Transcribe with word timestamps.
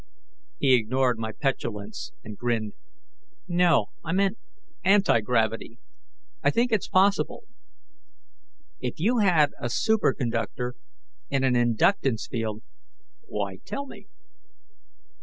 He 0.57 0.73
ignored 0.73 1.19
my 1.19 1.31
petulance 1.31 2.11
and 2.23 2.35
grinned. 2.35 2.73
"No, 3.47 3.91
I 4.03 4.13
meant 4.13 4.39
anti 4.83 5.21
gravity. 5.21 5.77
I 6.41 6.49
think 6.49 6.71
it's 6.71 6.87
possible. 6.87 7.43
If 8.79 8.99
you 8.99 9.19
had 9.19 9.51
a 9.59 9.67
superconductor 9.67 10.71
in 11.29 11.43
an 11.43 11.53
inductance 11.53 12.27
field" 12.27 12.63
"Why 13.27 13.57
tell 13.63 13.85
me?" 13.85 14.07